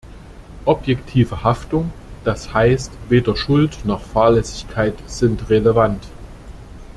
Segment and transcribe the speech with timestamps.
[0.65, 1.93] Objektive Haftung,
[2.23, 6.03] das heißt, weder Schuld noch Fahrlässigkeit sind relevant.